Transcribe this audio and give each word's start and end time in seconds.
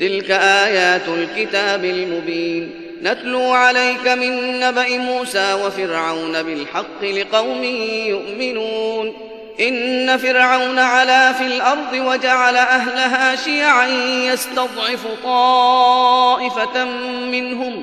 تلك 0.00 0.30
آيات 0.30 1.08
الكتاب 1.08 1.84
المبين 1.84 2.70
نتلو 3.02 3.50
عليك 3.50 4.08
من 4.08 4.60
نبأ 4.60 4.98
موسى 4.98 5.54
وفرعون 5.54 6.42
بالحق 6.42 7.04
لقوم 7.04 7.64
يؤمنون 8.06 9.12
إن 9.60 10.16
فرعون 10.16 10.78
علا 10.78 11.32
في 11.32 11.46
الأرض 11.46 11.92
وجعل 11.92 12.56
أهلها 12.56 13.36
شيعا 13.36 13.88
يستضعف 14.32 15.06
طائفة 15.24 16.84
منهم 17.32 17.82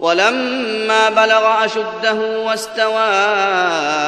ولما 0.00 1.10
بلغ 1.10 1.64
أشده 1.64 2.14
واستوى 2.14 3.08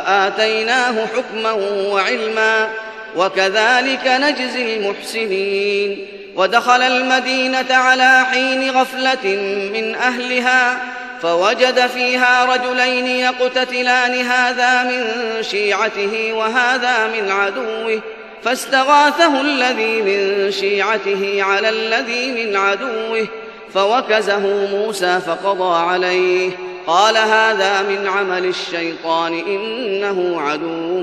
آتيناه 0.06 1.06
حكما 1.06 1.53
وعلما 1.93 2.69
وكذلك 3.16 4.06
نجزي 4.06 4.76
المحسنين. 4.76 6.06
ودخل 6.37 6.82
المدينة 6.82 7.66
على 7.71 8.25
حين 8.31 8.71
غفلة 8.71 9.37
من 9.72 9.94
أهلها 9.94 10.78
فوجد 11.22 11.87
فيها 11.87 12.44
رجلين 12.44 13.06
يقتتلان 13.06 14.20
هذا 14.20 14.82
من 14.82 15.03
شيعته 15.43 16.32
وهذا 16.32 17.06
من 17.06 17.31
عدوه 17.31 18.00
فاستغاثه 18.44 19.41
الذي 19.41 20.03
من 20.03 20.50
شيعته 20.53 21.38
على 21.43 21.69
الذي 21.69 22.31
من 22.44 22.56
عدوه. 22.56 23.26
فوكزه 23.75 24.67
موسى 24.73 25.21
فقضى 25.27 25.79
عليه. 25.79 26.51
قال 26.87 27.17
هذا 27.17 27.83
من 27.83 28.09
عمل 28.09 28.45
الشيطان 28.45 29.33
إنه 29.39 30.41
عدو 30.41 31.01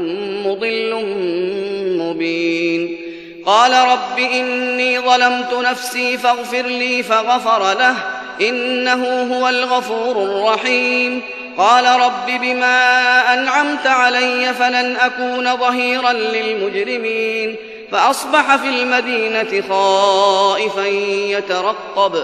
مضل 0.49 1.05
مبين. 1.99 2.97
قال 3.45 3.73
رب 3.73 4.19
إني 4.19 4.99
ظلمت 4.99 5.53
نفسي 5.53 6.17
فاغفر 6.17 6.61
لي 6.61 7.03
فغفر 7.03 7.73
له 7.73 7.95
إنه 8.41 9.35
هو 9.35 9.49
الغفور 9.49 10.23
الرحيم. 10.23 11.21
قال 11.57 11.85
رب 12.01 12.41
بما 12.41 13.33
أنعمت 13.33 13.87
علي 13.87 14.53
فلن 14.53 14.95
أكون 14.95 15.57
ظهيرا 15.57 16.13
للمجرمين. 16.13 17.55
فأصبح 17.91 18.55
في 18.55 18.69
المدينة 18.69 19.63
خائفا 19.69 20.87
يترقب. 21.37 22.23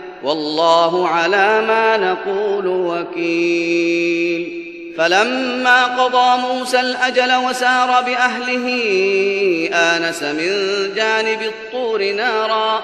والله 0.23 1.07
على 1.07 1.61
ما 1.61 1.97
نقول 1.97 2.67
وكيل. 2.67 4.61
فلما 4.97 5.85
قضى 5.85 6.41
موسى 6.41 6.79
الأجل 6.79 7.35
وسار 7.35 8.01
بأهله 8.01 8.67
آنس 9.73 10.23
من 10.23 10.49
جانب 10.95 11.41
الطور 11.41 12.11
نارا. 12.11 12.83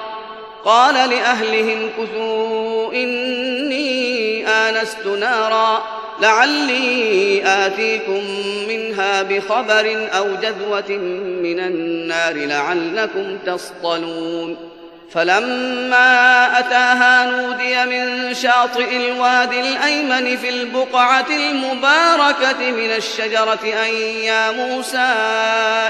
قال 0.66 1.10
لأهلهم 1.10 1.90
كثوا 1.98 2.94
إني 2.94 4.48
آنست 4.48 5.06
نارا. 5.06 5.84
لعلي 6.22 7.42
آتيكم 7.46 8.22
منها 8.68 9.24
بخبر 9.24 10.08
أو 10.18 10.26
جذوة 10.36 10.98
من 11.44 11.60
النار 11.60 12.34
لعلكم 12.36 13.38
تصطلون. 13.46 14.67
فلما 15.14 16.60
أتاها 16.60 17.26
نودي 17.26 17.86
من 17.86 18.34
شاطئ 18.34 18.98
الوادي 18.98 19.60
الأيمن 19.60 20.38
في 20.38 20.50
البقعة 20.50 21.26
المباركة 21.30 22.72
من 22.72 22.92
الشجرة 22.92 23.60
أن 23.64 23.94
يا 24.24 24.52
موسى 24.52 25.14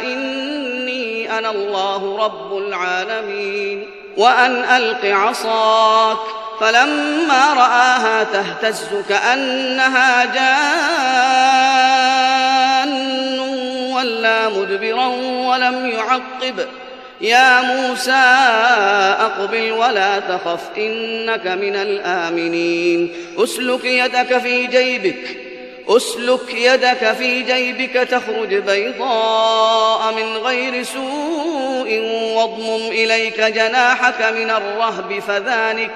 إني 0.03 1.37
أنا 1.37 1.49
الله 1.49 2.25
رب 2.25 2.57
العالمين 2.57 3.89
وأن 4.17 4.63
ألق 4.63 5.05
عصاك. 5.05 6.17
فلما 6.59 7.53
رآها 7.53 8.23
تهتز 8.23 8.87
كأنها 9.09 10.25
جان. 10.25 10.59
ولا 13.93 14.49
مدبرا 14.49 15.07
ولم 15.47 15.89
يعقب. 15.89 16.67
يا 17.21 17.61
موسى 17.61 18.11
أقبل 19.19 19.71
ولا 19.71 20.19
تخف 20.19 20.61
إنك 20.77 21.47
من 21.47 21.75
الآمنين. 21.75 23.13
أسلك 23.37 23.85
يدك 23.85 24.37
في 24.37 24.67
جيبك 24.67 25.47
أسلك 25.89 26.53
يدك 26.53 27.13
في 27.17 27.41
جيبك 27.41 27.93
تخرج 27.93 28.55
بيضاء 28.55 30.13
من 30.13 30.37
غير 30.37 30.83
سوء 30.83 31.99
واضمم 32.35 32.87
إليك 32.91 33.41
جناحك 33.41 34.21
من 34.21 34.49
الرهب 34.49 35.19
فذلك 35.27 35.91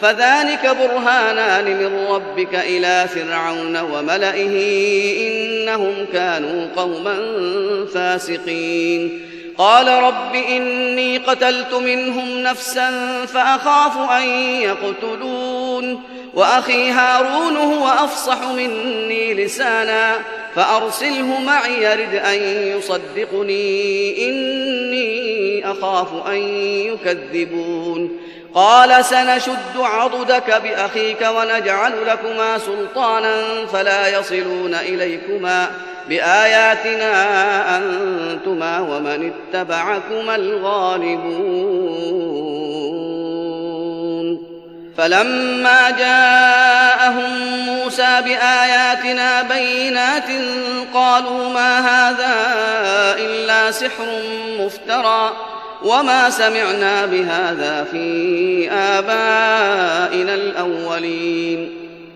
فذلك 0.00 0.76
برهانان 0.80 1.64
من 1.64 2.06
ربك 2.10 2.54
إلى 2.54 3.06
فرعون 3.14 3.76
وملئه 3.76 4.54
إنهم 5.28 6.06
كانوا 6.12 6.66
قوما 6.76 7.16
فاسقين. 7.94 9.27
قال 9.58 9.88
رب 9.88 10.34
إني 10.34 11.18
قتلت 11.18 11.74
منهم 11.74 12.38
نفسا 12.38 12.90
فأخاف 13.26 14.10
أن 14.10 14.28
يقتلون. 14.62 16.02
وأخي 16.34 16.90
هارون 16.90 17.56
هو 17.56 17.88
أفصح 17.88 18.42
مني 18.42 19.34
لسانا 19.34 20.12
فأرسله 20.54 21.40
معي 21.40 21.82
يرد 21.82 22.14
أن 22.14 22.38
يصدقني. 22.76 24.28
إني 24.28 25.70
أخاف 25.70 26.26
أن 26.28 26.38
يكذبون. 26.62 28.18
قال 28.54 29.04
سنشد 29.04 29.76
عضدك 29.76 30.62
بأخيك 30.62 31.28
ونجعل 31.36 31.92
لكما 32.06 32.58
سلطانا 32.58 33.66
فلا 33.72 34.18
يصلون 34.18 34.74
إليكما. 34.74 35.70
بآياتنا 36.08 37.12
أنتما 37.76 38.80
ومن 38.80 39.32
اتبعكما 39.32 40.36
الغالبون. 40.36 41.68
فلما 44.98 45.90
جاءهم 45.90 47.48
موسى 47.66 48.22
بآياتنا 48.24 49.42
بينات 49.42 50.30
قالوا 50.94 51.48
ما 51.48 51.78
هذا 51.78 52.34
إلا 53.18 53.70
سحر 53.70 54.06
مفترى 54.60 55.32
وما 55.84 56.30
سمعنا 56.30 57.06
بهذا 57.06 57.84
في 57.92 58.70
آبائنا 58.70 60.34
الأولين. 60.34 61.77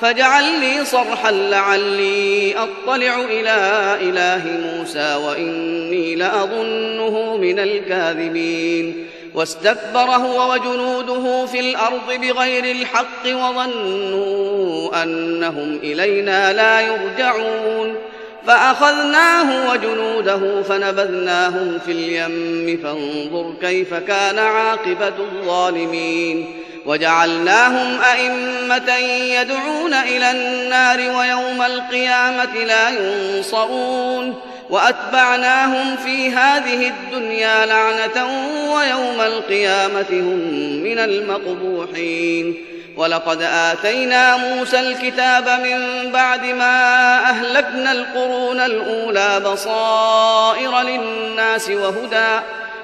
فاجعل 0.00 0.60
لي 0.60 0.84
صرحا 0.84 1.30
لعلي 1.30 2.54
أطلع 2.54 3.20
إلى 3.20 3.96
إله 4.00 4.42
موسى 4.46 5.14
وإني 5.14 6.14
لأظنه 6.14 7.36
من 7.36 7.58
الكاذبين. 7.58 9.06
واستكبر 9.34 10.00
هو 10.00 10.52
وجنوده 10.52 11.46
في 11.46 11.60
الأرض 11.60 12.12
بغير 12.20 12.64
الحق 12.64 13.26
وظنوا 13.26 15.02
أنهم 15.02 15.78
إلينا 15.82 16.52
لا 16.52 16.80
يرجعون. 16.80 17.94
فأخذناه 18.46 19.70
وجنوده 19.70 20.62
فنبذناهم 20.62 21.78
في 21.86 21.92
اليم. 21.92 22.80
فانظر 22.82 23.54
كيف 23.60 23.94
كان 23.94 24.38
عاقبة 24.38 25.08
الظالمين. 25.18 26.55
وجعلناهم 26.86 28.00
أئمة 28.00 28.96
يدعون 29.40 29.94
إلى 29.94 30.30
النار 30.30 30.98
ويوم 30.98 31.62
القيامة 31.62 32.54
لا 32.54 32.88
ينصرون 32.88 34.34
وأتبعناهم 34.70 35.96
في 35.96 36.30
هذه 36.30 36.88
الدنيا 36.88 37.66
لعنة 37.66 38.26
ويوم 38.74 39.20
القيامة 39.20 40.06
هم 40.10 40.38
من 40.82 40.98
المقبوحين 40.98 42.64
ولقد 42.96 43.42
آتينا 43.42 44.36
موسى 44.36 44.80
الكتاب 44.80 45.48
من 45.48 46.10
بعد 46.12 46.44
ما 46.44 47.16
أهلكنا 47.30 47.92
القرون 47.92 48.60
الأولى 48.60 49.40
بصائر 49.40 50.80
للناس 50.80 51.70
وهدى 51.70 52.40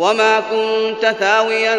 وما 0.00 0.40
كنت 0.40 1.14
ثاويا 1.20 1.78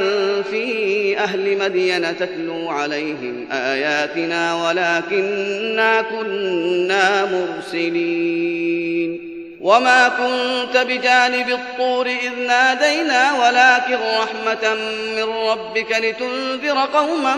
في 0.52 1.18
أهل 1.18 1.58
مدين 1.58 2.18
تتلو 2.18 2.70
عليهم 2.70 3.48
آياتنا 3.52 4.56
ولكنا 4.56 6.02
كنا 6.02 7.26
مرسلين 7.26 9.32
وما 9.62 10.08
كنت 10.08 10.78
بجانب 10.78 11.50
الطور 11.50 12.06
إذ 12.06 12.48
نادينا 12.48 13.32
ولكن 13.34 13.98
رحمة 14.22 14.74
من 15.16 15.24
ربك 15.24 15.92
لتنذر 15.92 16.78
قوما 16.94 17.36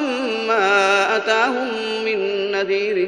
ما 0.47 1.15
أتاهم 1.15 1.67
من 2.05 2.51
نذير 2.51 3.07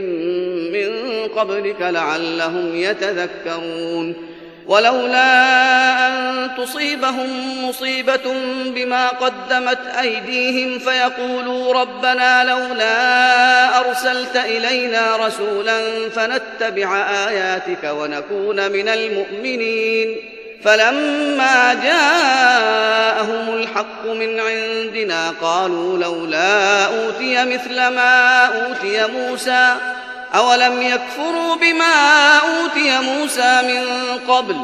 من 0.74 0.92
قبلك 1.28 1.82
لعلهم 1.82 2.76
يتذكرون 2.76 4.35
ولولا 4.68 6.08
أن 6.08 6.50
تصيبهم 6.58 7.30
مصيبة 7.70 8.34
بما 8.66 9.08
قدمت 9.08 9.80
أيديهم 10.00 10.80
فيقولوا 10.80 11.74
ربنا 11.74 12.44
لولا 12.44 13.80
أرسلت 13.80 14.36
إلينا 14.36 15.16
رسولا 15.18 16.10
فنتبع 16.16 16.98
آياتك 17.28 17.84
ونكون 17.84 18.72
من 18.72 18.88
المؤمنين. 18.88 20.16
فلما 20.64 21.74
جاءهم 21.74 23.56
الحق 23.56 24.06
من 24.06 24.40
عندنا 24.40 25.34
قالوا 25.42 25.98
لولا 25.98 26.86
أوتي 26.86 27.46
مثل 27.46 27.76
ما 27.76 28.46
أوتي 28.46 29.08
موسى. 29.08 29.95
أولم 30.36 30.82
يكفروا 30.82 31.56
بما 31.62 32.38
أوتي 32.38 33.00
موسى 33.00 33.62
من 33.62 33.84
قبل؟ 34.28 34.56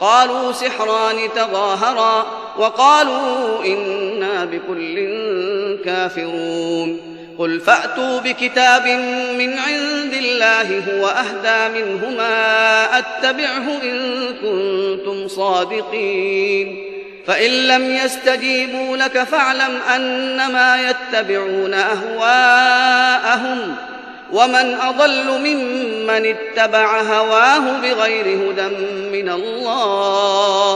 قالوا 0.00 0.52
سحران 0.52 1.16
تظاهرا 1.36 2.26
وقالوا 2.58 3.64
إنا 3.64 4.44
بكل 4.44 5.08
كافرون. 5.84 7.00
قل 7.38 7.60
فأتوا 7.60 8.20
بكتاب 8.20 8.86
من 9.38 9.58
عند 9.58 10.14
الله 10.14 10.78
هو 10.78 11.06
أهدى 11.06 11.82
منهما 11.82 12.98
أتبعه 12.98 13.78
إن 13.82 14.26
كنتم 14.42 15.28
صادقين. 15.28 16.86
فإن 17.26 17.50
لم 17.50 17.96
يستجيبوا 17.96 18.96
لك 18.96 19.22
فاعلم 19.22 19.78
أنما 19.94 20.90
يتبعون 20.90 21.74
أهواءهم. 21.74 23.76
ومن 24.32 24.74
أضل 24.74 25.26
ممن 25.40 26.26
اتبع 26.26 27.00
هواه 27.00 27.80
بغير 27.82 28.24
هدى 28.24 28.68
من 29.12 29.28
الله 29.28 30.74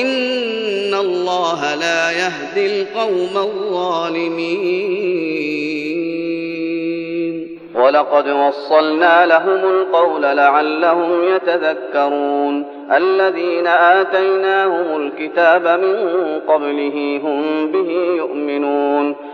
إن 0.00 0.94
الله 0.94 1.74
لا 1.74 2.10
يهدي 2.10 2.82
القوم 2.82 3.36
الظالمين. 3.36 4.94
ولقد 7.74 8.28
وصلنا 8.28 9.26
لهم 9.26 9.70
القول 9.70 10.22
لعلهم 10.22 11.24
يتذكرون. 11.24 12.64
الذين 12.92 13.66
آتيناهم 13.66 14.96
الكتاب 14.96 15.80
من 15.80 15.96
قبله 16.48 17.20
هم 17.24 17.72
به 17.72 17.90
يؤمنون. 18.16 19.33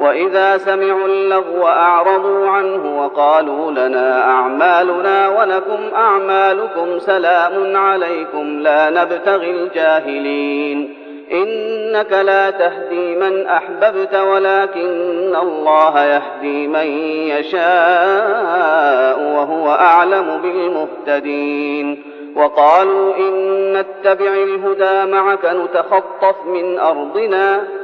وإذا 0.00 0.58
سمعوا 0.58 1.06
اللغو 1.06 1.66
أعرضوا 1.66 2.48
عنه 2.48 3.02
وقالوا 3.02 3.70
لنا 3.70 4.30
أعمالنا 4.30 5.28
ولكم 5.28 5.94
أعمالكم 5.96 6.98
سلام 6.98 7.76
عليكم 7.76 8.60
لا 8.60 8.90
نبتغي 8.90 9.50
الجاهلين. 9.50 10.94
إنك 11.32 12.12
لا 12.12 12.50
تهدي 12.50 13.16
من 13.16 13.46
أحببت 13.46 14.14
ولكن 14.14 15.36
الله 15.42 16.04
يهدي 16.04 16.66
من 16.66 16.86
يشاء 17.28 19.20
وهو 19.20 19.70
أعلم 19.70 20.40
بالمهتدين. 20.42 22.02
وقالوا 22.36 23.16
إن 23.16 23.32
نتبع 23.72 24.32
الهدى 24.32 25.12
معك 25.12 25.44
نتخطف 25.44 26.36
من 26.46 26.78
أرضنا. 26.78 27.77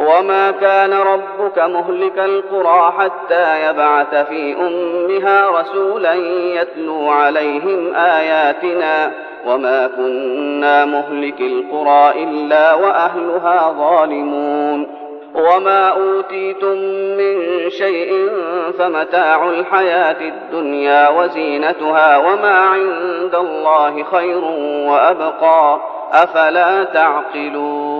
وما 0.00 0.50
كان 0.50 0.92
ربك 0.92 1.58
مهلك 1.58 2.18
القرى 2.18 2.92
حتى 2.98 3.68
يبعث 3.68 4.14
في 4.14 4.56
أمها 4.60 5.60
رسولا 5.60 6.14
يتلو 6.54 7.08
عليهم 7.08 7.94
آياتنا 7.94 9.10
وما 9.46 9.86
كنا 9.96 10.84
مهلك 10.84 11.40
القرى 11.40 12.24
إلا 12.24 12.74
وأهلها 12.74 13.72
ظالمون 13.78 14.86
وما 15.34 15.88
أوتيتم 15.88 16.76
من 17.18 17.70
شيء 17.70 18.30
فمتاع 18.78 19.50
الحياة 19.50 20.16
الدنيا 20.20 21.08
وزينتها 21.08 22.18
وما 22.18 22.58
عند 22.58 23.34
الله 23.34 24.02
خير 24.02 24.44
وأبقى 24.88 25.80
أفلا 26.12 26.84
تعقلون 26.84 27.99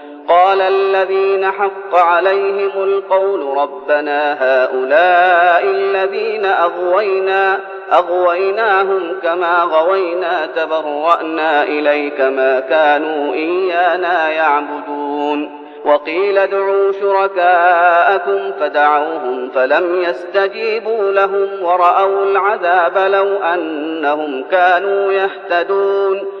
قال 0.31 0.61
الذين 0.61 1.51
حق 1.51 1.95
عليهم 1.95 2.71
القول 2.83 3.57
ربنا 3.57 4.37
هؤلاء 4.39 5.65
الذين 5.65 6.45
أغوينا 6.45 7.59
أغويناهم 7.93 9.15
كما 9.23 9.63
غوينا 9.63 10.45
تبرأنا 10.55 11.63
إليك 11.63 12.21
ما 12.21 12.59
كانوا 12.59 13.33
إيانا 13.33 14.29
يعبدون. 14.29 15.61
وقيل 15.85 16.37
ادعوا 16.37 16.91
شركاءكم 16.91 18.51
فدعوهم 18.59 19.49
فلم 19.55 20.01
يستجيبوا 20.01 21.11
لهم 21.11 21.47
ورأوا 21.61 22.25
العذاب 22.25 22.97
لو 22.97 23.37
أنهم 23.43 24.43
كانوا 24.51 25.11
يهتدون. 25.11 26.40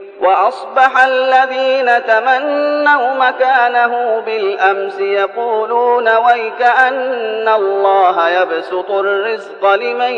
وأصبح 0.21 1.03
الذين 1.03 2.05
تمنوا 2.05 3.13
مكانه 3.13 4.19
بالأمس 4.25 4.99
يقولون 4.99 6.15
ويك 6.17 6.61
أن 6.61 7.47
الله 7.47 8.29
يبسط 8.29 8.91
الرزق 8.91 9.73
لمن 9.73 10.13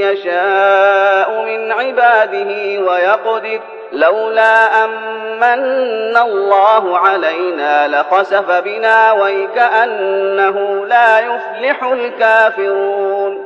يشاء 0.00 1.30
من 1.46 1.72
عباده 1.72 2.80
ويقدر. 2.90 3.60
لولا 3.92 4.84
أمن 4.84 6.16
الله 6.16 6.98
علينا 6.98 7.88
لخسف 7.88 8.50
بنا 8.50 9.12
ويكأنه 9.12 10.86
لا 10.86 11.18
يفلح 11.18 11.82
الكافرون. 11.82 13.45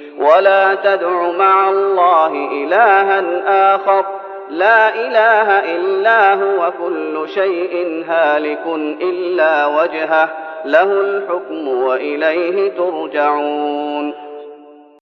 ولا 0.21 0.75
تدع 0.75 1.31
مع 1.31 1.69
الله 1.69 2.27
إلها 2.27 3.23
آخر. 3.75 4.05
لا 4.49 4.95
إله 4.95 5.75
إلا 5.75 6.33
هو 6.33 6.71
كل 6.71 7.29
شيء 7.29 8.05
هالك 8.07 8.65
إلا 9.01 9.65
وجهه. 9.65 10.29
له 10.65 10.83
الحكم 10.83 11.67
وإليه 11.67 12.71
ترجعون. 12.71 14.30